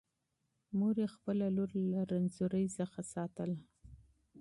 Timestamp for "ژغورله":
3.11-3.59